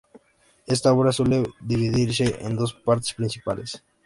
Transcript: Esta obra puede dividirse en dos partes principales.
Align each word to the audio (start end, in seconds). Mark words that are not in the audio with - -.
Esta 0.65 0.91
obra 0.91 1.11
puede 1.11 1.43
dividirse 1.61 2.43
en 2.43 2.55
dos 2.55 2.73
partes 2.73 3.13
principales. 3.13 3.83